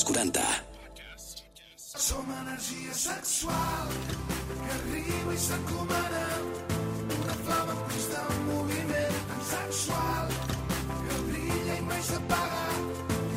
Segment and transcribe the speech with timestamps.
[0.00, 0.40] als 40.
[1.76, 3.88] Som energia sexual
[4.64, 6.24] que arriba i s'encomana
[7.20, 10.26] una flama en constant moviment tan sexual
[11.04, 12.64] que brilla i mai s'apaga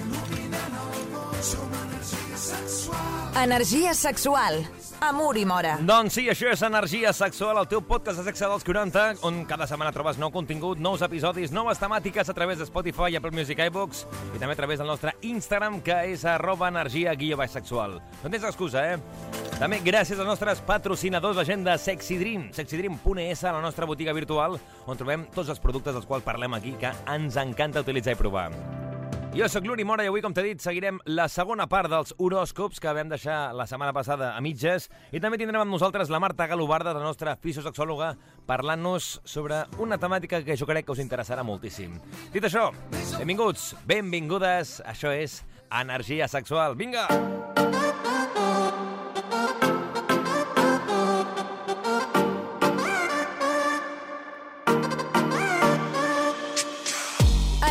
[0.04, 1.36] il·luminant el món.
[1.52, 3.44] Som energia sexual.
[3.44, 4.64] Energia sexual.
[5.04, 5.74] Amor i mora.
[5.84, 9.66] Doncs sí, això és Energia Sexual, el teu podcast de sexe dels 40, on cada
[9.68, 14.06] setmana trobes nou contingut, nous episodis, noves temàtiques a través de Spotify, Apple Music, iVoox
[14.32, 17.98] i també a través del nostre Instagram, que és arroba energia guia baix sexual.
[18.22, 19.52] No tens excusa, eh?
[19.60, 24.56] També gràcies als nostres patrocinadors, la gent de Sexy Dream, sexydream.es, la nostra botiga virtual,
[24.88, 28.54] on trobem tots els productes dels quals parlem aquí, que ens encanta utilitzar i provar.
[29.34, 32.78] Jo sóc l'Uri Mora i avui, com t'he dit, seguirem la segona part dels horòscops
[32.78, 36.46] que vam deixar la setmana passada a mitges i també tindrem amb nosaltres la Marta
[36.52, 38.12] Galobarda, la nostra fisiosexòloga,
[38.46, 41.98] parlant-nos sobre una temàtica que jo crec que us interessarà moltíssim.
[42.30, 42.70] Dit això,
[43.18, 45.42] benvinguts, benvingudes, això és
[45.82, 46.78] Energia Sexual.
[46.78, 47.10] Vinga!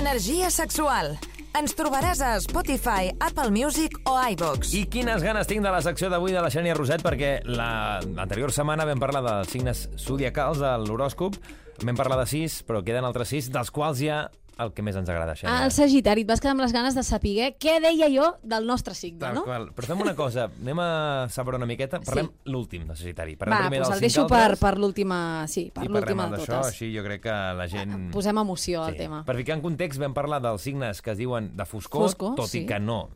[0.02, 1.20] Energia sexual.
[1.52, 4.70] Ens trobaràs a Spotify, Apple Music o iVox.
[4.78, 8.50] I quines ganes tinc de la secció d'avui de la Xènia Roset, perquè la- l'anterior
[8.52, 11.36] setmana vam parlar dels signes zodiacals de l'horòscop,
[11.84, 14.96] vam parlar de sis, però queden altres sis, dels quals hi ha el que més
[14.96, 15.52] ens agrada, Xènia.
[15.60, 18.66] Ah, el Sagitari, et vas quedar amb les ganes de saber què deia jo del
[18.66, 19.44] nostre signe, Tal no?
[19.44, 19.70] qual.
[19.74, 20.88] Però fem una cosa, anem a
[21.32, 22.00] saber una miqueta.
[22.04, 22.50] Parlem Sí.
[22.52, 23.36] l'últim de Sagitari.
[23.36, 25.46] Parlem Va, primer doncs el deixo per, per l'última...
[25.48, 26.68] Sí, per i parlem l'última de totes.
[26.74, 28.10] així jo crec que la gent...
[28.12, 29.24] Posem emoció al tema.
[29.24, 32.52] Per ficar en context, vam parlar dels signes que es diuen de foscor, Foscor, tot
[32.54, 32.66] i sí.
[32.68, 33.08] que no.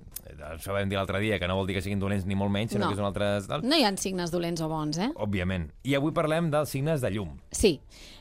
[0.50, 2.72] Això vam dir l'altre dia, que no vol dir que siguin dolents ni molt menys,
[2.74, 2.90] sinó No.
[2.90, 3.46] que són altres...
[3.62, 5.12] No hi ha signes dolents o bons, eh?
[5.14, 5.68] Òbviament.
[5.86, 7.36] I avui parlem dels signes de llum.
[7.54, 7.76] Sí.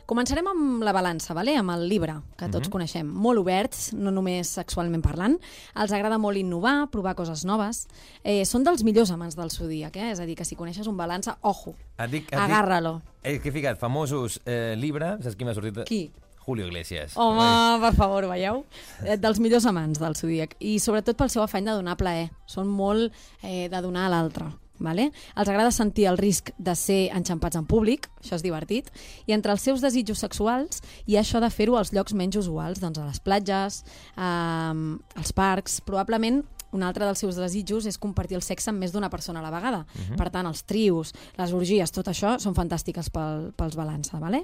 [0.06, 1.56] Començarem amb la balança, vale?
[1.58, 3.08] amb el llibre, que tots coneixem.
[3.10, 5.40] Molt oberts, no només sexualment parlant.
[5.82, 7.88] Els agrada molt innovar, provar coses noves.
[8.24, 10.12] Eh, són dels millors amants del zodíac, eh?
[10.12, 13.02] És a dir, que si coneixes un balança, ojo, agárralo.
[13.24, 15.82] Eh, que he ficat famosos eh, llibre, saps qui m'ha sortit?
[15.90, 16.12] Qui?
[16.46, 17.16] Julio Iglesias.
[17.18, 18.62] Home, per favor, veieu?
[19.04, 20.54] Eh, Dels millors amants del zodíac.
[20.62, 22.30] I sobretot pel seu afany de donar plaer.
[22.46, 23.10] Són molt
[23.42, 24.52] eh, de donar a l'altre.
[24.80, 25.12] Vale?
[25.36, 28.90] Els agrada sentir el risc de ser enxampats en públic, això és divertit,
[29.26, 32.82] i entre els seus desitjos sexuals hi ha això de fer-ho als llocs menys usuals,
[32.84, 33.84] doncs a les platges,
[34.18, 34.74] eh,
[35.16, 36.44] als parcs, probablement
[36.76, 39.52] un altre dels seus desitjos és compartir el sexe amb més d'una persona a la
[39.54, 39.86] vegada.
[40.18, 44.20] Per tant, els trios, les orgies, tot això són fantàstiques pel, pels balança.
[44.20, 44.44] Vale?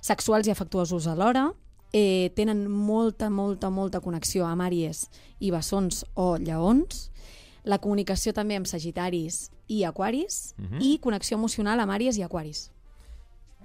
[0.00, 1.52] sexuals i afectuosos alhora,
[1.92, 5.08] eh, tenen molta, molta, molta connexió amb àries
[5.40, 7.08] i bessons o lleons,
[7.64, 12.70] la comunicació també amb sagitaris i aquaris, i connexió emocional amb àries i aquaris.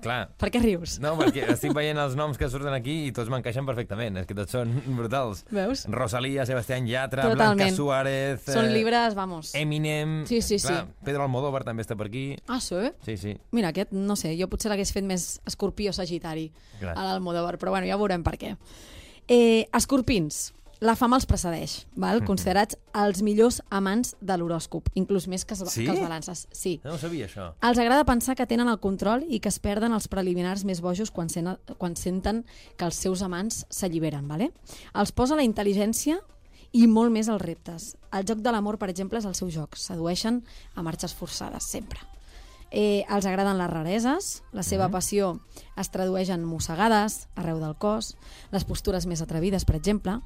[0.04, 0.98] Clar, Per què rius?
[1.00, 4.18] No, perquè estic veient els noms que surten aquí i tots m'encaixen perfectament.
[4.20, 5.46] És que tots són brutals.
[5.54, 5.86] Veus?
[5.88, 7.62] Rosalía, Sebastián Yatra, Totalment.
[7.62, 8.42] Blanca Suárez...
[8.50, 9.54] Són eh, llibres, vamos.
[9.56, 10.26] Eminem...
[10.28, 10.68] Sí, sí, sí.
[10.68, 12.26] Clar, Pedro Almodóvar també està per aquí.
[12.52, 12.82] Ah, sí?
[13.06, 13.38] Sí, sí.
[13.56, 16.50] Mira, aquest, no sé, jo potser l'hagués fet més escorpí o sagitari
[16.82, 16.98] Clar.
[16.98, 18.58] a l'Almodóvar, però bueno, ja veurem per què.
[19.32, 20.50] Eh, escorpins.
[20.84, 22.20] La fama els precedeix, val?
[22.20, 22.28] Mhm.
[22.28, 25.86] considerats els millors amants de l'horòscop, inclús més que, Sí?
[25.86, 26.48] que els balances.
[26.52, 26.82] Sí.
[26.84, 27.54] No ho sabia, això.
[27.62, 31.10] Els agrada pensar que tenen el control i que es perden els preliminars més bojos
[31.10, 32.44] quan, senten, quan senten
[32.76, 34.28] que els seus amants s'alliberen.
[34.28, 34.52] Vale?
[34.94, 36.20] Els posa la intel·ligència
[36.74, 37.96] i molt més els reptes.
[38.12, 39.78] El joc de l'amor, per exemple, és el seu joc.
[39.78, 40.44] Sedueixen
[40.76, 42.00] a marxes forçades, sempre.
[42.74, 45.36] Eh, els agraden les rareses, la seva passió
[45.78, 48.16] es tradueix en mossegades arreu del cos,
[48.50, 50.18] les postures més atrevides, per exemple,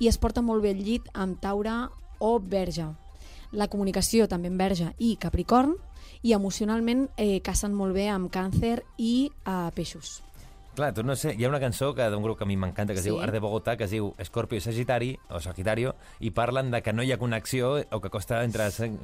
[0.00, 1.90] i es porta molt bé el llit amb taure
[2.24, 2.88] o verge.
[3.52, 5.76] La comunicació també amb verge i capricorn,
[6.24, 10.22] i emocionalment eh, cacen molt bé amb càncer i eh, peixos.
[10.74, 12.92] Clar, tu no sé, hi ha una cançó que d'un grup que a mi m'encanta
[12.94, 13.10] que es Sí.
[13.10, 16.80] diu Art de Bogotà, que es diu Escorpio i Sagitari, o Sagitario, i parlen de
[16.82, 18.98] que no hi ha connexió o que costa entre Escorpio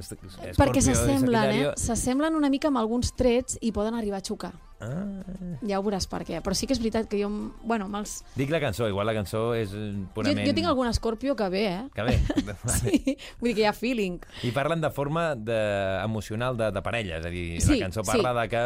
[0.57, 1.73] Perquè s'assemblen, eh?
[1.77, 4.53] S'assemblen una mica amb alguns trets i poden arribar a xocar.
[4.79, 5.23] Ah.
[5.67, 6.43] Ja ho veuràs per què.
[6.45, 7.31] Però sí que és veritat que jo...
[7.65, 8.19] Bueno, els...
[8.37, 10.47] Dic la cançó, igual la cançó és eh, Jo, purament...
[10.47, 11.85] jo tinc algun escorpio que ve, eh?
[11.97, 12.19] Que bé.
[12.77, 14.21] Sí, vull dir que hi ha feeling.
[14.45, 15.59] I parlen de forma de,
[16.05, 18.11] emocional de, de parella, és a dir, Sí, la cançó sí.
[18.13, 18.65] parla de que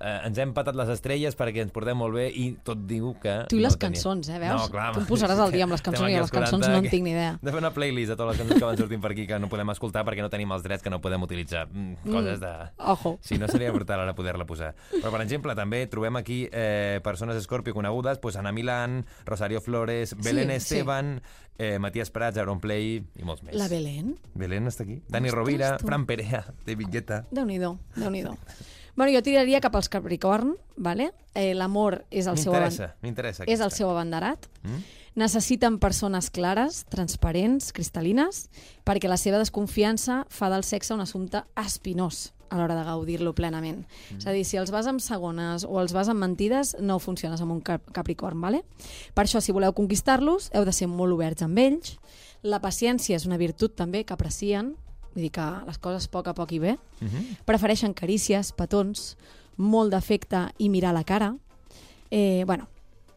[0.00, 3.34] eh, ens hem patat les estrelles perquè ens portem molt bé i tot diu que...
[3.50, 4.60] Tu i les no tenia- cançons, eh, veus?
[4.62, 6.84] No, clar, Tu em posaràs al dia amb les cançons i les cançons 40, no
[6.84, 7.38] en tinc ni idea.
[7.42, 9.48] De fer una playlist de totes les cançons que van sortint per aquí que no
[9.52, 11.66] podem escoltar perquè no tenim els drets que no podem utilitzar.
[11.72, 12.52] Mm, coses de...
[12.94, 13.16] Ojo.
[13.22, 14.74] Si no, seria brutal ara poder-la posar.
[14.92, 20.14] Però, per exemple, també trobem aquí eh, persones Scorpio conegudes, pues Ana Milán, Rosario Flores,
[20.22, 20.56] Belén sí.
[20.56, 21.20] Esteban,
[21.58, 23.56] eh, Matías Prats, Aaron Play i molts més.
[23.58, 24.14] La Belén?
[24.34, 25.00] Belén està aquí.
[25.08, 25.86] Dani Ostres, Rovira, tu.
[25.88, 27.22] Fran Perea, David Guetta.
[27.30, 28.36] Déu-n'hi-do, déu nhi déu
[28.98, 31.12] Bueno, jo tiraria cap als Capricorn, vale?
[31.30, 34.48] Eh, l'amor és el seu M'interessa, és el seu abanderat.
[34.64, 34.80] Mm?
[35.22, 38.48] Necessiten persones clares, transparents, cristal·lines,
[38.82, 43.84] perquè la seva desconfiança fa del sexe un assumpte espinós a l'hora de gaudir-lo plenament.
[43.86, 44.18] Mm.
[44.18, 47.38] És a dir, si els vas amb segones o els vas amb mentides, no funciones
[47.44, 48.64] amb un cap Capricorn, ¿vale?
[49.14, 51.94] Per això, si voleu conquistar-los, heu de ser molt oberts amb ells.
[52.42, 54.74] La paciència és una virtut també que aprecien,
[55.18, 56.78] vull dir que les coses a poc a poc i bé.
[57.00, 57.36] Mm -hmm.
[57.44, 59.16] Prefereixen carícies, petons,
[59.56, 61.34] molt d'afecte i mirar la cara.
[62.10, 62.68] Eh, bueno,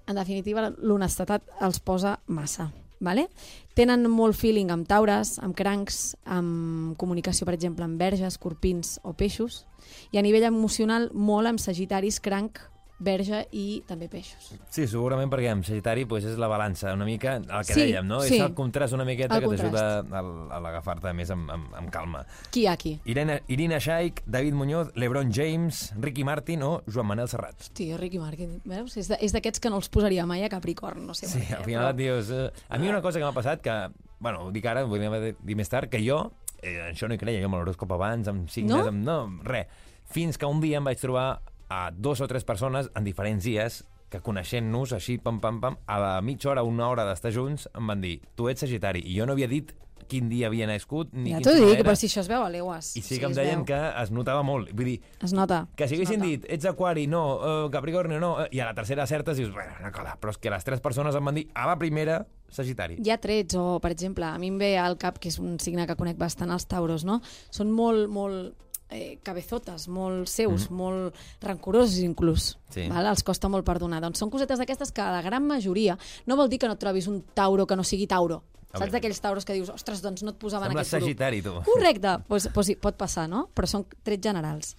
[0.08, 2.72] en definitiva, l'honestetat els posa massa.
[3.00, 3.30] Vale?
[3.74, 9.14] Tenen molt feeling amb taures, amb crancs, amb comunicació, per exemple, amb verges, corpins o
[9.14, 9.66] peixos,
[10.12, 12.60] i a nivell emocional molt amb sagitaris, cranc,
[13.02, 14.52] verge i també peixos.
[14.70, 18.06] Sí, segurament perquè amb Sagitari pues, és la balança, una mica el que Sí, dèiem,
[18.08, 18.20] no?
[18.22, 18.36] sí.
[18.38, 20.22] És el contrast una miqueta El que t'ajuda a,
[20.56, 22.22] a l'agafar-te més amb, amb, amb calma.
[22.54, 22.94] Qui hi ha aquí?
[23.10, 27.58] Irene, Irina Shayk, David Muñoz, LeBron James, Ricky Martin o Joan Manel Serrat.
[27.68, 28.96] Hosti, Ricky Martin, veus?
[29.02, 31.90] És d'aquests que no els posaria mai a Capricorn, no sé Sí, què, al final
[31.92, 32.30] et dius...
[32.32, 33.76] Eh, a mi una cosa que m'ha passat que,
[34.20, 36.22] bueno, ho dic ara, ho vull dir més tard, que jo,
[36.62, 38.88] eh, això no hi creia, jo amb l'horòscop abans, amb signes, No?
[38.94, 39.04] amb...
[39.08, 39.68] No, res.
[40.12, 41.40] Fins que un dia em vaig trobar
[41.72, 43.82] a dos o tres persones en diferents dies
[44.12, 47.88] que coneixent-nos així, pam, pam, pam, a la mitja hora, una hora d'estar junts, em
[47.88, 49.72] van dir, tu ets Sagitari, i jo no havia dit
[50.12, 51.86] quin dia havia nascut, ni Ja t'ho dic, era.
[51.88, 52.90] però si això es veu a legües.
[53.00, 54.74] I sí que em deien que es notava molt.
[54.76, 55.62] Vull dir, Es nota.
[55.80, 58.74] que si es haguessin dit, ets aquari, no, uh, capricorni, no, eh, i a la
[58.76, 61.46] tercera acertes, dius, bueno, una cola, però és que les tres persones em van dir,
[61.56, 62.98] a la primera, Sagitari.
[63.00, 65.56] Hi ha trets, o, per exemple, a mi em ve al cap, que és un
[65.64, 67.22] signe que conec bastant, els tauros, no?
[67.50, 68.58] Són molt, molt
[68.92, 70.78] eh, cabezotes, molt seus, mm.
[70.78, 72.52] molt rancorosos inclús.
[72.70, 72.86] Sí.
[72.92, 73.10] Val?
[73.10, 74.02] Els costa molt perdonar.
[74.04, 75.98] Doncs són cosetes d'aquestes que la gran majoria
[76.28, 78.44] no vol dir que no trobis un tauro que no sigui tauro.
[78.72, 81.10] Saps d'aquells tauros que dius, ostres, doncs no et posaven en Sembles aquest grup.
[81.10, 81.56] Sagitari, tu.
[81.68, 83.50] Correcte, pues, pues sí, pot passar, no?
[83.56, 84.78] Però són trets generals.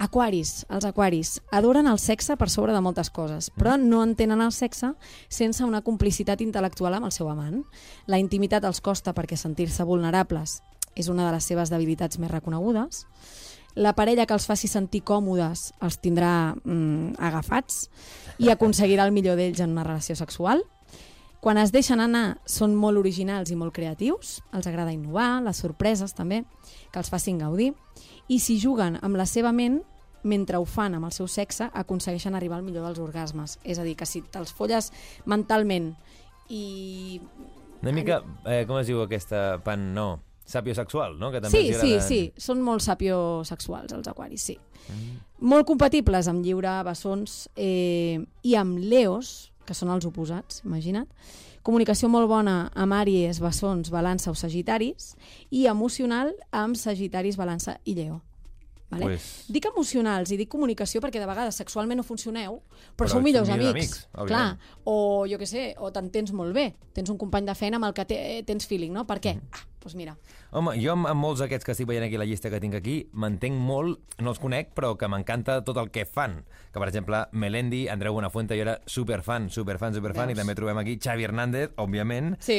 [0.00, 4.54] Aquaris, els aquaris, adoren el sexe per sobre de moltes coses, però no entenen el
[4.56, 4.94] sexe
[5.28, 7.60] sense una complicitat intel·lectual amb el seu amant.
[8.08, 10.62] La intimitat els costa perquè sentir-se vulnerables
[10.96, 13.04] és una de les seves debilitats més reconegudes.
[13.78, 17.84] La parella que els faci sentir còmodes els tindrà mm, agafats
[18.42, 20.64] i aconseguirà el millor d'ells en una relació sexual.
[21.40, 26.12] Quan es deixen anar són molt originals i molt creatius, els agrada innovar, les sorpreses
[26.12, 26.42] també,
[26.92, 27.70] que els facin gaudir,
[28.28, 29.80] i si juguen amb la seva ment,
[30.22, 33.56] mentre ho fan amb el seu sexe, aconsegueixen arribar al millor dels orgasmes.
[33.64, 34.90] És a dir, que si te'ls folles
[35.24, 35.94] mentalment
[36.50, 37.20] i...
[37.80, 40.18] Una mica, eh, com es diu aquesta pan, no,
[40.50, 41.30] sapiosexual, no?
[41.32, 44.58] Que també Sí, sí, sí, són molt sapiosexuals els aquaris, sí.
[45.40, 51.08] Molt compatibles amb lliure, bessons eh, i amb leos, que són els oposats, imagina't.
[51.62, 55.14] Comunicació molt bona amb àries, bessons, balança o sagitaris
[55.52, 58.22] i emocional amb sagitaris, balança i lleó.
[58.90, 59.04] Vale?
[59.06, 62.56] Pues- Dic emocionals i dic comunicació perquè de vegades sexualment no funcioneu,
[62.96, 63.70] però, Però sou millors amics.
[63.70, 66.74] amics, Clar, o jo què sé, o t'entens molt bé.
[66.92, 69.06] Tens un company de feina amb el que te, tens feeling, no?
[69.06, 69.36] Per què?
[69.36, 69.46] Mhm.
[69.52, 70.14] Ah, doncs mira,
[70.52, 73.56] Home, jo amb, molts d'aquests que estic veient aquí la llista que tinc aquí, m'entenc
[73.56, 76.40] molt, no els conec, però que m'encanta tot el que fan.
[76.70, 80.36] Que, per exemple, Melendi, Andreu Buenafuente, jo era superfan, superfan, superfan, Veus?
[80.36, 82.58] i també trobem aquí Xavi Hernández, òbviament, sí,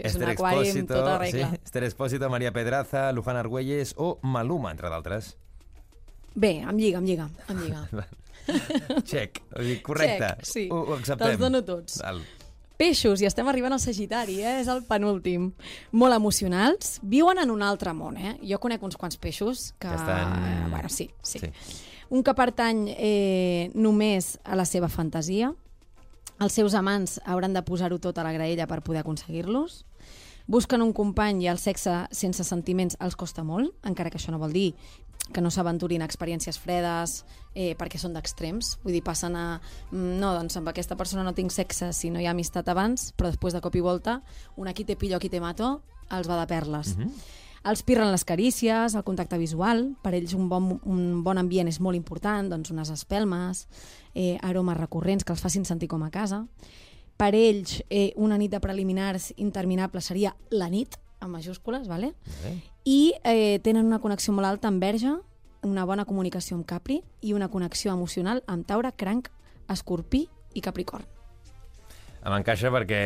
[0.00, 1.50] és un aquari amb tota sí, regla.
[1.60, 5.34] Esther Expósito, Maria Pedraza, Luján Argüelles o Maluma, entre d'altres.
[6.34, 7.84] Bé, em lliga, em lliga, em lliga.
[9.10, 9.42] Check,
[9.82, 10.64] correcte, Check, sí.
[10.70, 11.34] ho, ho acceptem.
[11.34, 12.00] Te'ls dono tots.
[12.02, 12.24] Val.
[12.76, 14.56] Peixos, i estem arribant al Sagitari, eh?
[14.60, 15.52] és el penúltim.
[15.94, 18.16] Molt emocionals, viuen en un altre món.
[18.18, 18.32] Eh?
[18.50, 19.86] Jo conec uns quants peixos que...
[19.88, 21.38] Que estan- Bueno, sí, sí.
[21.38, 21.52] Sí.
[22.10, 25.52] Un que pertany eh, només a la seva fantasia.
[26.42, 29.84] Els seus amants hauran de posar-ho tot a la graella per poder aconseguir-los.
[30.46, 34.38] Busquen un company i el sexe sense sentiments els costa molt, encara que això no
[34.42, 34.74] vol dir
[35.32, 37.22] que no s'aventurin a experiències fredes
[37.54, 38.74] eh, perquè són d'extrems.
[38.82, 39.60] Vull dir, passen a...
[39.90, 43.12] mm, No, doncs amb aquesta persona no tinc sexe si no hi ha amistat abans,
[43.16, 44.18] però després de cop i volta,
[44.60, 45.78] un aquí te pillo, aquí te mato,
[46.12, 46.96] els va de perles.
[46.96, 47.40] Mm -hmm.
[47.64, 51.80] Els pirren les carícies, el contacte visual, per ells un bon, un bon ambient és
[51.80, 53.68] molt important, doncs unes espelmes,
[54.14, 56.46] eh, aromes recurrents que els facin sentir com a casa.
[57.16, 62.14] Per ells, eh, una nit de preliminars interminable seria la nit, amb majúscules, ¿vale?
[62.42, 62.62] Vale.
[62.84, 65.14] i eh, tenen una connexió molt alta amb Verge,
[65.64, 69.30] una bona comunicació amb Capri i una connexió emocional amb Taure, Cranc,
[69.72, 71.08] Escorpí i Capricorn.
[72.24, 73.00] M'encaixa perquè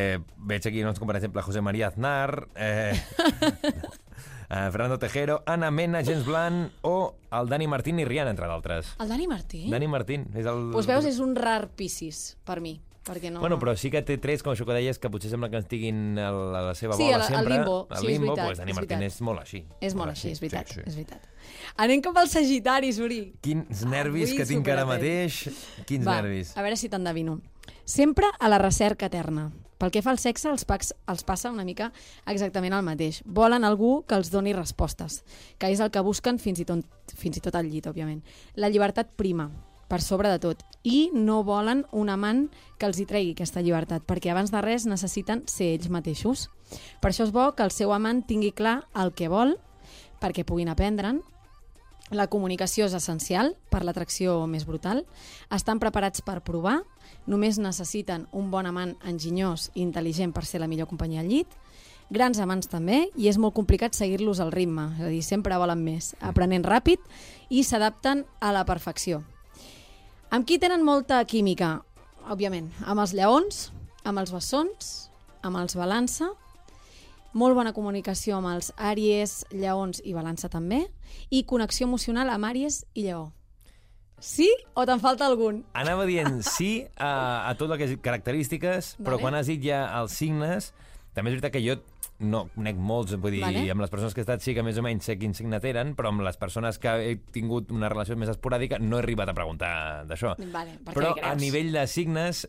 [0.47, 2.95] veig aquí noms com, per exemple, José María Aznar, eh,
[4.51, 8.93] eh, Fernando Tejero, Ana Mena, James Blunt o el Dani Martín i Rihanna, entre d'altres.
[9.03, 9.65] El Dani Martí?
[9.71, 10.69] Dani Martín és el...
[10.75, 12.77] Doncs veus, és un rar Piscis, per mi.
[13.09, 13.41] Perquè no...
[13.41, 16.19] Bueno, però sí que té trets, com això que deies, que potser sembla que estiguin
[16.19, 17.55] a la, a la seva Sí, bola al- al sempre.
[17.57, 17.77] limbo.
[17.91, 19.65] Al Sí, és limbo, veritat, pues Dani Martín és molt així.
[19.81, 20.81] És molt així, és veritat, Sí, sí.
[20.87, 21.29] és veritat.
[21.77, 23.21] Anem cap al Sagitari, Suri.
[23.41, 24.89] Quins nervis Avui que tinc ara superatent.
[24.89, 25.85] mateix.
[25.87, 26.57] Quins Va, nervis.
[26.57, 27.41] a veure si t'endevino.
[27.85, 29.51] Sempre a la recerca eterna.
[29.79, 31.93] Pel que fa al sexe, els pacs els passa una mica
[32.27, 33.21] exactament el mateix.
[33.25, 35.23] Volen algú que els doni respostes,
[35.57, 36.83] que és el que busquen fins i tot,
[37.15, 38.25] fins i tot al llit, òbviament.
[38.57, 39.47] La llibertat prima,
[39.89, 40.63] per sobre de tot.
[40.85, 42.47] I no volen un amant
[42.79, 46.49] que els hi tregui aquesta llibertat, perquè abans de res necessiten ser ells mateixos.
[47.01, 49.57] Per això és bo que el seu amant tingui clar el que vol,
[50.21, 51.23] perquè puguin aprendre'n,
[52.11, 55.05] la comunicació és essencial per l'atracció més brutal.
[55.53, 56.81] Estan preparats per provar.
[57.29, 61.53] Només necessiten un bon amant enginyós i intel·ligent per ser la millor companyia al llit.
[62.09, 64.89] Grans amants també, i és molt complicat seguir-los al ritme.
[64.97, 66.15] És a dir, sempre volen més.
[66.25, 67.05] Aprenent ràpid
[67.51, 69.21] i s'adapten a la perfecció.
[70.29, 71.79] Amb qui tenen molta química?
[72.29, 73.63] Òbviament, amb els lleons,
[74.05, 74.91] amb els bessons,
[75.41, 76.29] amb els balança,
[77.33, 80.83] molt bona comunicació amb els àries, lleons i balança també,
[81.33, 83.31] i connexió emocional amb àries i lleó.
[84.21, 85.63] Sí o te'n falta algun?
[85.73, 89.07] Anava dient sí a, a tot el que és característiques, vale.
[89.09, 90.75] però quan has dit ja els signes,
[91.17, 91.79] també és veritat que jo
[92.19, 93.65] no conec molts, vull dir, Vale.
[93.71, 95.95] amb les persones que he estat sí que més o menys sé quins signes eren,
[95.99, 99.37] però amb les persones que he tingut una relació més esporàdica no he arribat a
[99.37, 99.73] preguntar
[100.09, 100.35] d'això.
[100.53, 102.47] Vale, per però a nivell de signes,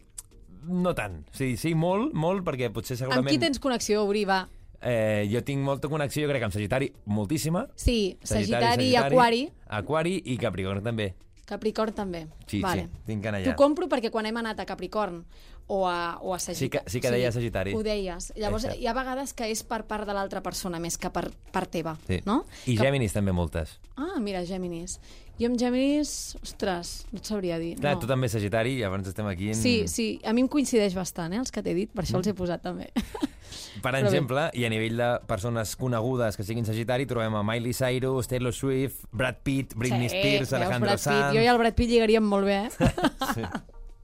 [0.66, 1.22] no tant.
[1.36, 3.28] Sí, sí, molt, molt, perquè potser segurament...
[3.28, 4.44] Amb qui tens connexió, Uri, va?
[4.82, 7.68] Eh, jo tinc molta connexió, jo crec, amb Sagitari, moltíssima.
[7.76, 9.44] Sí, Sagitari, i Aquari.
[9.80, 11.12] Aquari i Capricorn també.
[11.50, 12.28] Capricorn també.
[12.48, 12.86] Sí, vale.
[12.86, 15.24] sí, tinc anar T'ho compro perquè quan hem anat a Capricorn
[15.70, 16.66] o a, o a Sagitari...
[16.66, 17.76] Sí que- sí que deia Sagitari.
[17.78, 18.32] Ho deies.
[18.36, 18.82] Llavors, Exacte.
[18.82, 21.94] hi ha vegades que és per part de l'altra persona més que per part teva,
[22.08, 22.20] Sí.
[22.26, 22.42] no?
[22.66, 22.84] I que...
[22.84, 23.78] Géminis també moltes.
[23.96, 24.98] Ah, mira, Géminis.
[25.40, 27.76] Jo amb Géminis, ostres, no et sabria dir.
[27.80, 28.02] Clar, no.
[28.02, 29.56] tu també Sagitari, i llavors estem aquí en...
[29.56, 32.24] Sí, sí, a mi em coincideix bastant, eh, els que t'he dit, per això Mm.
[32.26, 32.90] els he posat també.
[33.80, 34.08] Per Però bé.
[34.10, 38.52] exemple, i a nivell de persones conegudes que siguin Sagitari, trobem a Miley Cyrus, Taylor
[38.54, 40.98] Swift, Brad Pitt, Britney Spears, veus, Alejandro.
[40.98, 41.32] Sanz...
[41.38, 43.48] Jo i el Brad Pitt lligaríem molt bé, eh?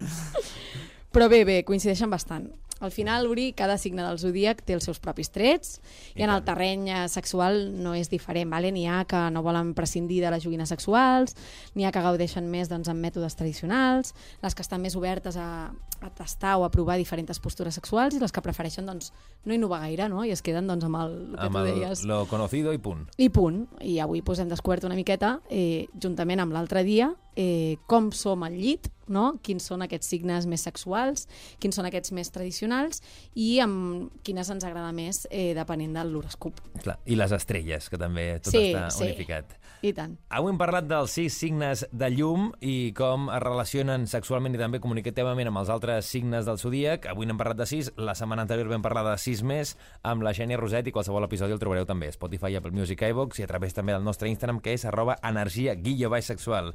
[1.16, 2.50] Però bé, bé, coincideixen bastant.
[2.84, 5.78] Al final, Uri, cada signe del zodíac té els seus propis trets
[6.12, 8.52] i, I en el terreny eh, sexual no és diferent.
[8.52, 8.74] Vale?
[8.76, 11.38] N'hi ha que no volen prescindir de les joguines sexuals,
[11.74, 14.12] n'hi ha que gaudeixen més doncs, amb mètodes tradicionals,
[14.44, 15.72] les que estan més obertes a,
[16.04, 19.14] a tastar o a provar diferents postures sexuals i les que prefereixen doncs,
[19.48, 20.26] no innovar gaire no?
[20.28, 22.04] i es queden doncs, amb el, el que amb tu deies.
[22.04, 23.08] lo conocido i punt.
[23.16, 23.70] I punt.
[23.80, 28.44] I avui pues, hem descobert una miqueta, eh, juntament amb l'altre dia, eh, com som
[28.44, 29.36] al llit, no?
[29.46, 31.28] quins són aquests signes més sexuals,
[31.62, 33.04] quins són aquests més tradicionals
[33.38, 36.62] i amb quines ens agrada més eh, depenent de l'horoscop.
[37.06, 39.06] I les estrelles, que també tot Sí, està sí.
[39.12, 39.54] unificat.
[39.86, 40.16] I tant.
[40.34, 44.80] Avui hem parlat dels sis signes de llum i com es relacionen sexualment i també
[44.82, 47.06] comunicativament amb els altres signes del zodíac.
[47.12, 50.34] Avui n'hem parlat de sis, la setmana anterior vam parlar de sis més amb la
[50.34, 53.52] Xènia Roset i qualsevol episodi el trobareu també a Spotify, Apple Music, iVox i a
[53.52, 56.74] través també del nostre Instagram que és arroba energia guillo baix sexual.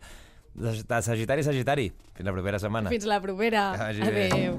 [0.54, 1.90] De Sagitari Sagitari.
[2.14, 2.90] Fins la propera setmana.
[2.90, 3.70] Fins la propera.
[3.92, 4.28] Bé.
[4.30, 4.58] Adéu.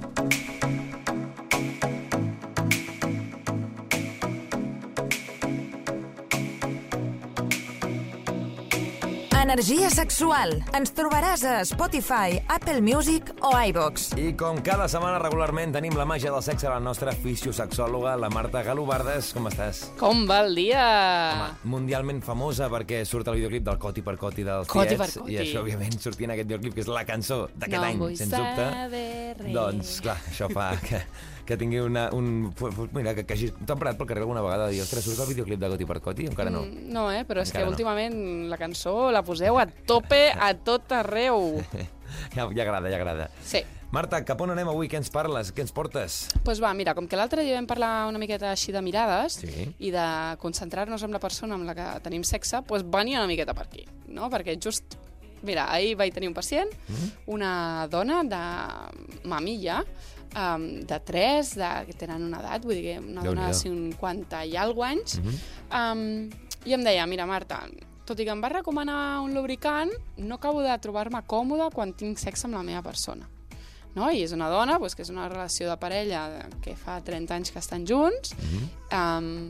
[9.42, 10.52] Energia sexual.
[10.78, 14.12] Ens trobaràs a Spotify, Apple Music o iVox.
[14.22, 18.30] I com cada setmana regularment tenim la màgia del sexe a la nostra fisiosexòloga, la
[18.30, 19.32] Marta Galobardes.
[19.34, 19.82] Com estàs?
[19.98, 20.84] Com va el dia?
[21.34, 25.24] Home, mundialment famosa perquè surt el videoclip del Coti per Coti dels Coti per Tiets
[25.24, 25.34] Coti.
[25.34, 28.38] i això, òbviament, sortia en aquest videoclip que és la cançó d'aquest no any, sens
[28.38, 28.72] dubte.
[28.94, 29.54] res.
[29.58, 31.02] Doncs, clar, això fa que,
[31.46, 32.54] que tingui una, un...
[32.94, 33.54] Mira, que, que hagis...
[33.66, 36.00] T'han parat pel carrer alguna vegada de dir, ostres, surt el videoclip de Coti per
[36.02, 36.26] Coti?
[36.30, 36.62] Encara no.
[36.64, 37.24] Mm, No, eh?
[37.28, 37.76] Però és Encara que no.
[37.76, 41.58] últimament la cançó la poseu a tope a tot arreu.
[42.36, 43.30] Ja, ja agrada, ja agrada.
[43.48, 43.62] Sí.
[43.96, 44.90] Marta, cap on anem avui?
[44.92, 45.54] Què ens parles?
[45.56, 46.18] Què ens portes?
[46.34, 49.38] Doncs pues va, mira, com que l'altre dia vam parlar una miqueta així de mirades
[49.40, 49.70] Sí.
[49.80, 50.04] i de
[50.44, 53.64] concentrar-nos en la persona amb la que tenim sexe, doncs pues venia una miqueta per
[53.70, 54.28] aquí, no?
[54.30, 54.98] Perquè just,
[55.48, 57.12] mira, ahir vaig tenir un pacient, Mhm.
[57.32, 58.44] una dona de
[59.28, 59.86] mamilla,
[60.36, 63.96] um, de 3, de, que tenen una edat, vull dir una dona de Déu-n'hi-do.
[63.98, 65.40] 50 i alguna anys, Mhm.
[65.72, 66.30] um,
[66.66, 67.64] i em deia, mira, Marta,
[68.06, 72.18] tot i que em va recomanar un lubricant, no acabo de trobar-me còmoda quan tinc
[72.20, 73.28] sexe amb la meva persona.
[73.96, 74.10] No?
[74.10, 77.52] I és una dona doncs, que és una relació de parella que fa 30 anys
[77.52, 78.34] que estan junts,
[78.92, 79.50] um,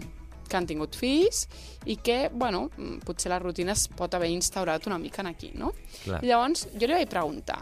[0.50, 1.48] que han tingut fills
[1.86, 5.52] i que, bueno, mm, potser la rutina es pot haver instaurat una mica en aquí,
[5.56, 5.74] no?
[6.04, 6.24] Clar.
[6.24, 7.62] I llavors jo li vaig preguntar,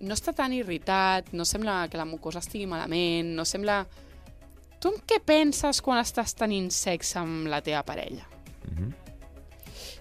[0.00, 3.84] no està tan irritat, no sembla que la mucosa estigui malament, no sembla...
[4.76, 8.26] Tu en què penses quan estàs tenint sexe amb la teva parella?
[8.68, 8.92] Mhm.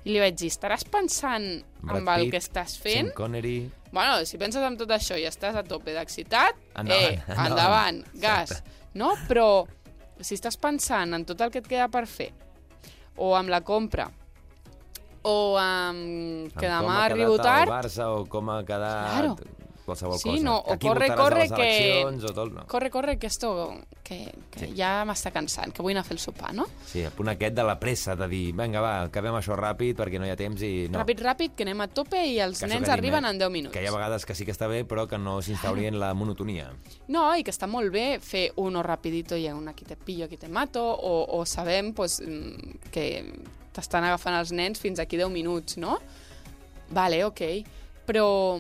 [0.06, 1.46] I li vaig dir, estaràs pensant
[1.80, 3.08] Brad amb el Pitt, que estàs fent?
[3.10, 3.56] Sean Connery...
[3.96, 7.48] Bueno, si penses en tot això i estàs a tope d'excitat, Endavant, eh, endavant.
[7.48, 8.60] endavant, gas.
[8.94, 9.16] No?
[9.30, 9.48] Però
[10.20, 12.30] si estàs pensant en tot el que et queda per fer,
[13.18, 14.10] o amb la compra,
[15.26, 18.60] o amb que amb com demà ha arribo quedat el tard, Barça o com ha
[18.68, 19.16] quedat...
[19.16, 19.55] Claro.
[19.86, 20.44] Qualsevol Sí, cosa.
[20.44, 22.66] no, o Aquí corre, corre, que- o tot, no.
[22.68, 24.74] Corre, corre, que esto que, que Sí.
[24.76, 26.66] ja m'està cansant, que vull anar a fer el sopar, no?
[26.86, 30.20] Sí, el punt aquest de la pressa, de dir, vinga, va, acabem això ràpid perquè
[30.20, 30.88] no hi ha temps i...
[30.90, 31.00] No.
[31.00, 33.74] Ràpid, ràpid, que anem a tope i els Que nens arriben eh, en 10 minuts.
[33.74, 36.14] Que hi ha vegades que sí que està bé, però que no s'instauri en la
[36.14, 36.72] monotonia.
[37.08, 40.38] No, i que està molt bé fer uno rapidito i un aquí te pillo, aquí
[40.38, 43.34] te mato, o, o sabem pues, mm, que
[43.72, 46.00] t'estan agafant els nens fins aquí 10 minuts, no?
[46.90, 47.42] Vale, ok.
[48.06, 48.60] Però,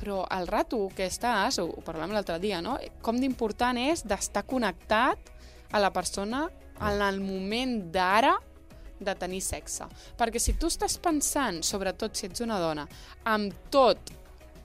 [0.00, 2.78] però el rato que estàs, ho, ho parlàvem l'altre dia, no?
[3.04, 5.30] Com d'important és d'estar connectat
[5.70, 6.46] a la persona
[6.80, 8.34] en el moment d'ara
[9.00, 9.88] de tenir sexe.
[10.18, 12.86] Perquè si tu estàs pensant, sobretot si ets una dona,
[13.28, 14.12] amb tot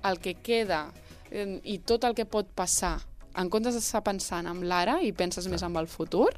[0.05, 0.85] el que queda
[1.31, 2.97] i tot el que pot passar,
[3.35, 6.29] en comptes d'estar pensant en l'ara i penses més en el futur,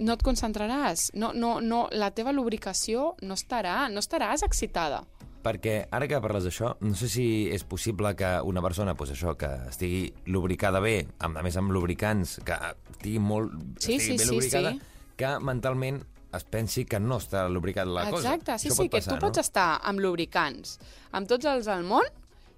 [0.00, 1.10] no et concentraràs.
[1.14, 5.04] No, no, no, la teva lubricació no estarà, no estaràs excitada.
[5.40, 9.32] Perquè ara que parles d'això, no sé si és possible que una persona, pues això,
[9.40, 12.58] que estigui lubricada bé, amb, a més amb lubricants, que
[12.92, 15.14] estigui molt Sí, estigui sí, ben sí, lubricada, sí.
[15.16, 16.02] que mentalment
[16.36, 18.34] es pensi que no està lubricat la cosa.
[18.34, 19.46] Exacte, sí, Això sí, que passar, tu pots no?
[19.48, 20.76] estar amb lubricants,
[21.16, 22.06] amb tots els del món,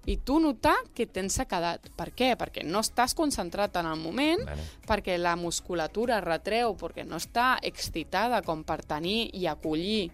[0.05, 1.87] i tu notar que tens sequedat.
[1.95, 2.33] Per què?
[2.39, 4.65] Perquè no estàs concentrat en el moment, Vale.
[4.87, 10.11] perquè la musculatura retreu, perquè no està excitada com per tenir i acollir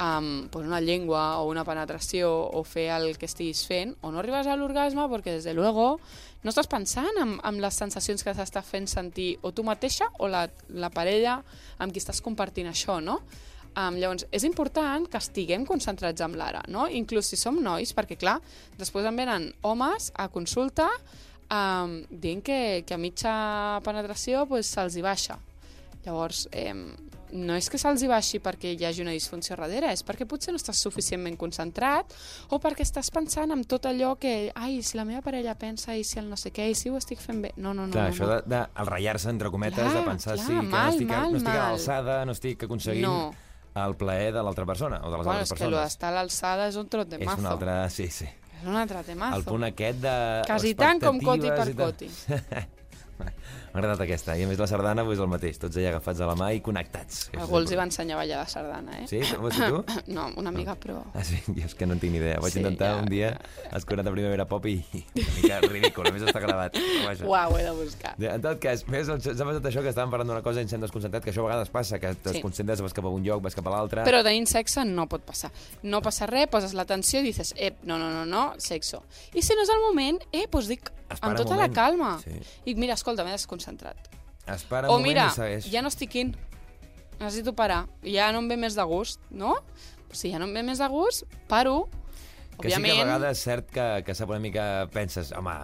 [0.00, 4.20] um, pues una llengua o una penetració o fer el que estiguis fent, o no
[4.22, 5.98] arribes a l'orgasme perquè, des de luego,
[6.42, 10.28] no estàs pensant en, en les sensacions que s'està fent sentir o tu mateixa o
[10.28, 11.40] la, la parella
[11.78, 13.20] amb qui estàs compartint això, no?
[13.72, 16.84] Um, llavors, és important que estiguem concentrats amb l'ara, no?
[16.92, 18.36] Inclús si som nois, perquè, clar,
[18.76, 20.90] després em venen homes a consulta
[21.48, 23.32] um, dient que, que a mitja
[23.86, 25.38] penetració pues, se'ls hi baixa.
[26.04, 26.74] Llavors, eh,
[27.32, 30.58] no és que se'ls baixi perquè hi hagi una disfunció darrere, és perquè potser no
[30.60, 32.12] estàs suficientment concentrat
[32.50, 36.02] o perquè estàs pensant en tot allò que, ai, si la meva parella pensa i
[36.04, 37.52] si el no sé què, i si ho estic fent bé.
[37.56, 37.92] No, no, no.
[37.94, 38.34] Clar, no, això no.
[38.34, 41.30] de, de ratllar-se, entre cometes, Clar, de pensar clar, sí, que mal, no estic, mal,
[41.30, 41.70] no estic a mal.
[41.72, 43.32] l'alçada, no estic aconseguint No.
[43.86, 45.88] el plaer de l'altra persona o de les Bueno, altres és que lo persones.
[45.88, 47.40] d'estar a l'alçada és un trot de és mazo.
[47.40, 47.78] un altre...
[47.88, 48.26] Sí, sí.
[48.60, 49.36] És un altre temazo.
[49.38, 50.42] El punt aquest de...
[50.46, 52.68] Quasi tant com coti per expectatives i tal.
[53.72, 54.34] M'ha agradat aquesta.
[54.36, 56.60] I a més la sardana pues, el mateix, tots allà agafats a la mà i
[56.60, 57.30] connectats.
[57.32, 59.06] Algú és els hi va ensenyar a ballar la sardana, eh?
[59.08, 59.20] Sí?
[59.36, 59.78] Ho vas tu?
[60.12, 60.98] No, una amiga, però...
[61.14, 61.38] Ah, sí?
[61.56, 62.36] Jo és que no en tinc ni idea.
[62.42, 63.30] Vaig Sí, intentar ja, un dia
[63.72, 66.76] escurar de primavera pop i una mica ridícul, a més està gravat.
[67.06, 67.24] Vaja.
[67.28, 68.12] Uau, he de buscar.
[68.20, 69.16] En tot cas, més s'ha
[69.48, 71.72] passat això que estàvem parlant d'una cosa i ens hem desconcentrat, que això a vegades
[71.72, 72.36] passa, que et Sí.
[72.36, 74.04] desconcentres, vas cap a un lloc, vas cap a l'altre...
[74.04, 75.48] Però tenint sexe no pot passar.
[75.82, 79.02] No passa res, poses l'atenció i dices, eh, no, no, no, no, sexo.
[79.32, 82.14] I si no és el moment, eh, doncs dic, Espera amb tota la calma.
[82.22, 82.38] Sí.
[82.70, 83.61] I mira, escolta, m'he desconcentrat.
[84.50, 85.68] Espera o un mira, i segueix.
[85.70, 86.34] ja no estic in.
[87.20, 87.86] Necessito parar.
[88.02, 89.56] Ja no em ve més de gust, no?
[90.12, 91.86] Si ja no em ve més de gust, paro.
[92.58, 95.54] Que sí Òbviament, que a vegades és cert que, que sap una mica, penses, home,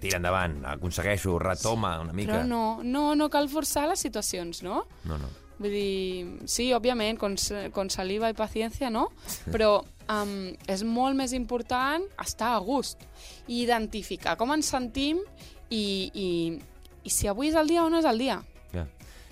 [0.00, 2.32] tira endavant, aconsegueixo, retoma una mica.
[2.32, 4.84] però no, no, no cal forçar les situacions, no?
[5.04, 5.30] No, no.
[5.60, 7.36] Vull dir, sí, òbviament, con,
[7.76, 9.10] con saliva i paciència, no?
[9.52, 9.74] Però
[10.08, 10.34] um,
[10.72, 13.04] és molt més important estar a gust
[13.46, 15.20] i identificar com ens sentim
[15.68, 15.84] i,
[16.16, 16.28] i,
[17.04, 18.40] i si avui és el dia o no és el dia.
[18.74, 18.86] Ja.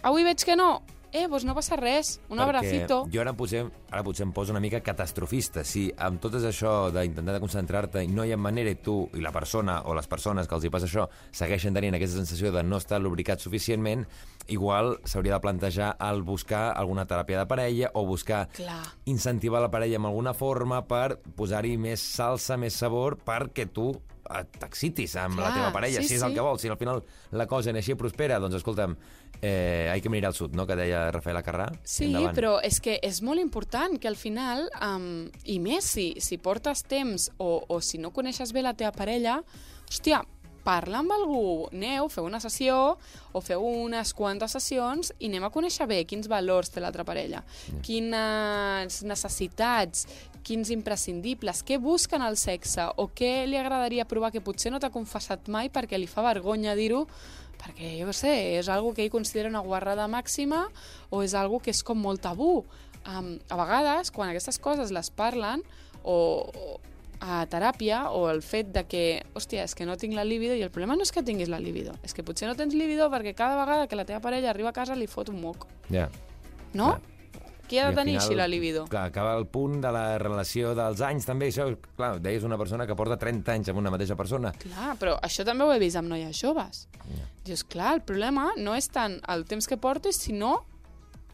[0.09, 3.07] Avui veig que no, eh, doncs no passa res, un abracito.
[3.11, 5.65] jo ara potser, ara potser em poso una mica catastrofista.
[5.65, 9.21] Si amb tot això d'intentar de concentrar-te i no hi ha manera i tu i
[9.25, 12.63] la persona o les persones que els hi passa això segueixen tenint aquesta sensació de
[12.63, 14.07] no estar lubricat suficientment,
[14.49, 18.85] igual s'hauria de plantejar el buscar alguna teràpia de parella o buscar Clar.
[19.07, 23.95] incentivar la parella amb alguna forma per posar-hi més salsa, més sabor, perquè tu
[24.59, 26.39] t'excitis amb la Clar, teva parella, sí, si és el sí.
[26.39, 26.63] que vols.
[26.63, 28.97] Si al final la cosa així prospera, doncs escolta'm,
[29.41, 31.69] eh, hay que mirar al sud, no?, que deia Rafael Carrà.
[31.83, 32.37] Sí, Endavant.
[32.37, 36.85] però és que és molt important que al final, um, i més si, si portes
[36.89, 39.41] temps o, o si no coneixes bé la teva parella,
[39.89, 40.23] hòstia,
[40.69, 42.99] parla amb algú, aneu, feu una sessió
[43.33, 47.41] o feu unes quantes sessions i anem a conèixer bé quins valors té l'altra parella,
[47.87, 50.05] quines necessitats,
[50.49, 54.91] quins imprescindibles, què busquen al sexe o què li agradaria provar que potser no t'ha
[54.95, 57.05] confessat mai perquè li fa vergonya dir-ho
[57.59, 60.69] perquè, jo sé, és algo que ell considera una guarrada màxima
[61.11, 62.63] o és algo que és com molt tabú.
[63.09, 65.65] Um, a vegades, quan aquestes coses les parlen,
[66.05, 66.79] o, o
[67.19, 69.03] a teràpia, o el fet de que,
[69.35, 71.59] hòstia, és que no tinc la libido, i el problema no és que tinguis la
[71.59, 74.71] libido, és que potser no tens libido perquè cada vegada que la teva parella arriba
[74.71, 76.07] a casa li fot un moc, Ja.
[76.75, 76.93] no?
[76.95, 77.18] Clar.
[77.69, 78.87] Qui ha de tenir final, així la libido?
[78.89, 82.87] Clar, acaba el punt de la relació dels anys, també, això, clar, deies una persona
[82.89, 84.55] que porta 30 anys amb una mateixa persona.
[84.63, 86.87] Clar, però això també ho he vist amb noies joves.
[87.05, 87.29] Ja.
[87.45, 90.63] Dius, clar, el problema no és tant el temps que portes, sinó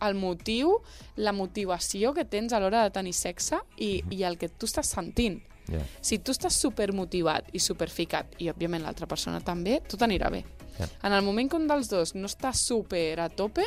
[0.02, 0.80] el motiu,
[1.16, 4.90] la motivació que tens a l'hora de tenir sexe i, i el que tu estàs
[4.90, 5.40] sentint.
[5.70, 5.80] Ja.
[6.04, 10.42] Si tu estàs supermotivat i superficat, i òbviament l'altra persona també, tot anirà bé.
[10.78, 10.90] Ja.
[11.06, 13.64] En el moment que un dels dos no està super a tope,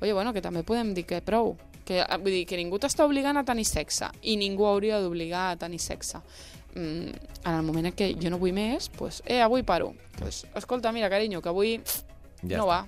[0.00, 1.54] oye, bueno, que també podem dir que prou.
[1.88, 5.46] Que, eh, vull dir, que ningú t'està obligant a tenir sexe i ningú hauria d'obligar
[5.54, 6.20] a tenir sexe.
[6.74, 7.14] Mm,
[7.48, 9.94] en el moment en què jo no vull més, pues, eh, avui paro.
[10.18, 11.78] Pues, escolta, mira, carinyo, que avui
[12.42, 12.68] Ja no està.
[12.68, 12.86] va.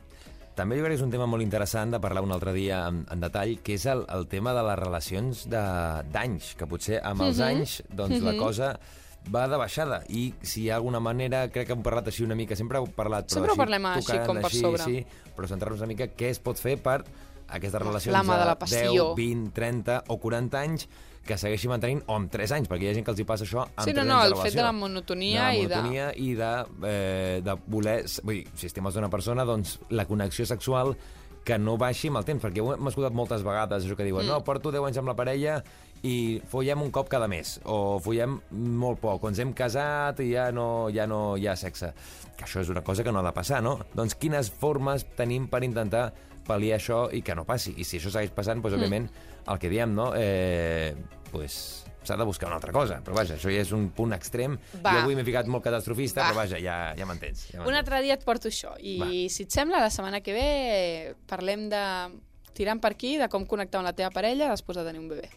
[0.54, 3.06] També jo crec que és un tema molt interessant de parlar un altre dia en,
[3.10, 7.22] en detall, que és el, el tema de les relacions de- d'anys, que potser amb
[7.22, 7.46] els Mhm.
[7.46, 8.78] anys doncs, la cosa
[9.32, 12.34] va de baixada i si hi ha alguna manera, crec que hem parlat així una
[12.34, 14.82] mica, sempre heu parlat, però Sempre ho així, parlem així, com per així, sobre.
[14.84, 17.04] Sí, però centrar-nos una mica què es pot fer per
[17.50, 19.06] aquestes La relacions flama de la 10, passió.
[19.18, 20.88] 20, 30 o 40 anys
[21.26, 23.44] que segueixi mantenint, o amb 3 anys, perquè hi ha gent que els hi passa
[23.44, 24.60] això amb Sí, 3 no, no, anys el de fet relació.
[24.60, 26.52] de la monotonia de i de- la monotonia i de,
[26.88, 27.98] eh, de voler...
[28.24, 30.96] Vull dir, si estimes d'una persona, doncs la connexió sexual
[31.44, 34.24] que no baixi amb el temps, perquè ho hem escoltat moltes vegades, això que diuen,
[34.26, 34.28] mm.
[34.32, 35.62] no, porto 10 anys amb la parella
[36.04, 40.30] i follem un cop cada mes, o follem molt poc, o ens hem casat i
[40.32, 41.92] ja no, ja no hi ha sexe.
[42.36, 43.78] Que això és una cosa que no ha de passar, no?
[43.94, 46.06] Doncs quines formes tenim per intentar
[46.46, 47.74] pal·liar això i que no passi?
[47.76, 49.08] I si això segueix passant, doncs, òbviament,
[49.48, 50.10] el que diem, no?
[50.16, 50.94] Eh,
[51.30, 53.00] pues, s'ha de buscar una altra cosa.
[53.04, 54.56] Però vaja, això ja és un punt extrem.
[54.80, 54.94] Va.
[54.94, 56.30] Jo avui m'he ficat molt catastrofista, Va.
[56.30, 57.46] però vaja, ja, ja m'entens.
[57.52, 58.74] Ja Un altre dia et porto això.
[58.80, 59.10] I Va.
[59.28, 61.84] si et sembla, la setmana que ve parlem de
[62.56, 65.28] tirant per aquí, de com connectar amb la teva parella després de tenir un bebè.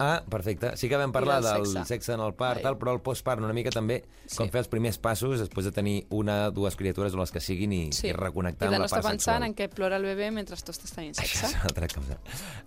[0.00, 0.70] Ah, perfecte.
[0.80, 1.88] Sí que vam parlar I del del sexe.
[1.94, 4.38] sexe en el part, tal, però el postpart una mica també Sí.
[4.38, 7.72] com fer els primers passos després de tenir una, dues criatures o les que siguin
[7.72, 9.48] i, i reconnectar I de amb no la estar part pensant sexual.
[9.50, 11.46] en què plora el bebè mentre tu estàs tenint Això sexe.
[11.46, 12.18] és una altra cosa.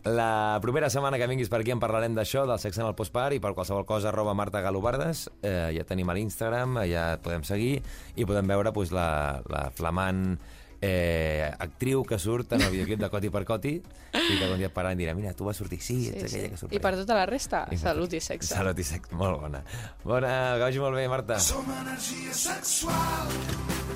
[0.03, 3.33] La propera setmana que vinguis per aquí en parlarem d'això, del sexe en el postpart,
[3.33, 5.29] i per qualsevol cosa, arroba Marta Galobardes.
[5.41, 7.81] Eh, ja tenim a l'Instagram, ja podem seguir,
[8.15, 10.37] i podem veure pues, la, la flamant
[10.83, 14.67] eh, actriu que surt en el videoclip de Coti per Coti, i que algun dia
[14.67, 16.93] et pararan i dirà, mira, tu vas sortir, sí, ets aquella que surt I per
[16.99, 18.51] tota la resta, I salut i sexe.
[18.51, 19.63] Salut i sexe, molt bona.
[20.03, 21.39] Bona, que vagi molt bé, Marta.
[21.39, 23.31] Som energia sexual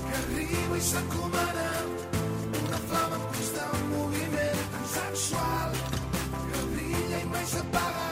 [0.08, 1.67] que arriba i s'encomana
[2.63, 5.78] una flama en constant moviment tan sexual
[6.47, 8.10] que brilla i mai s'apaga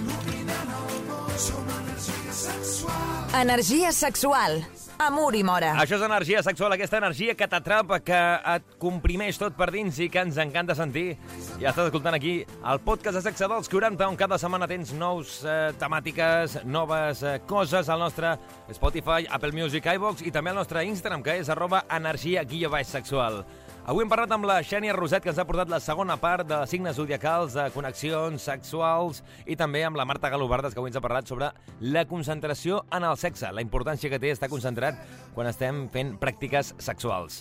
[0.00, 4.64] il·luminant el món som energia sexual Energia sexual.
[5.02, 5.72] Amor i mora.
[5.82, 8.18] Això és energia sexual, aquesta energia que t'atrapa, que
[8.52, 11.16] et comprimeix tot per dins i que ens encanta sentir.
[11.58, 15.40] Ja estàs escoltant aquí el podcast de Sexe dels 40, on cada setmana tens nous
[15.42, 18.36] eh, temàtiques, noves eh, coses al nostre
[18.70, 22.94] Spotify, Apple Music, iVox i també al nostre Instagram, que és arroba energia guia baix
[22.94, 23.42] sexual.
[23.82, 26.60] Avui hem parlat amb la Xènia Roset, que ens ha portat la segona part de
[26.70, 31.02] signes zodiacals, de connexions sexuals, i també amb la Marta Galobardes, que avui ens ha
[31.02, 31.48] parlat sobre
[31.82, 35.00] la concentració en el sexe, la importància que té estar concentrat
[35.34, 37.40] quan estem fent pràctiques sexuals.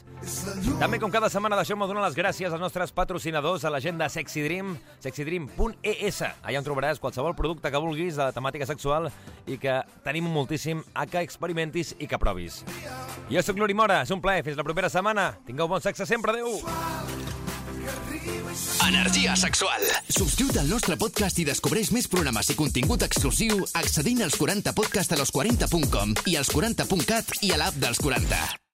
[0.82, 4.10] També, com cada setmana, deixeu-me donar les gràcies als nostres patrocinadors, a la gent de
[4.10, 4.74] Sexy Dream,
[5.06, 6.24] sexydream.es.
[6.42, 9.12] Allà on trobaràs qualsevol producte que vulguis de la temàtica sexual
[9.46, 12.64] i que tenim moltíssim a que experimentis i que provis.
[13.30, 14.42] Jo sóc Nuri Mora, és un plaer.
[14.42, 15.36] Fins la propera setmana.
[15.46, 16.31] Tingueu bon sexe sempre.
[16.32, 16.62] Adéu!
[18.88, 19.84] Energia sexual.
[20.08, 25.20] Subscriu't al nostre podcast i descobreix més programes i contingut exclusiu accedint als 40podcast a
[25.20, 28.71] los40.com i als 40.cat i a l'app dels 40.